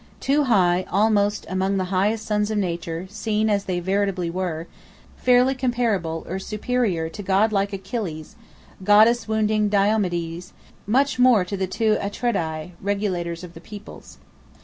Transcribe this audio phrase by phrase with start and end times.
[0.19, 4.65] Two high, almost among the highest sons of Nature, seen as they veritably were;
[5.15, 8.35] fairly comparable or superior to god like Achilleus,
[8.83, 10.53] goddess wounding Diomedes,
[10.87, 14.17] much more to the two Atreidai, Regulators of the Peoples.